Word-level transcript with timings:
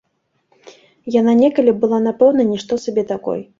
Яна 1.19 1.35
некалі 1.43 1.71
была 1.85 2.01
напэўна 2.07 2.49
нішто 2.51 2.83
сабе 2.89 3.07
такой. 3.15 3.49